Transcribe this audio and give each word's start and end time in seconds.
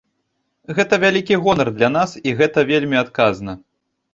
Гэта 0.77 0.99
вялікі 1.03 1.37
гонар 1.43 1.69
для 1.77 1.89
нас 1.97 2.17
і 2.31 2.33
гэта 2.41 2.67
вельмі 2.73 2.97
адказна. 3.05 3.51